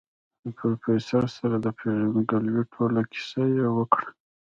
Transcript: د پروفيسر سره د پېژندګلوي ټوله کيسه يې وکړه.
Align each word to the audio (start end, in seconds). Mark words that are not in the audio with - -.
د 0.43 0.45
پروفيسر 0.57 1.23
سره 1.37 1.55
د 1.59 1.67
پېژندګلوي 1.77 2.63
ټوله 2.73 3.01
کيسه 3.11 3.41
يې 3.55 3.67
وکړه. 3.77 4.07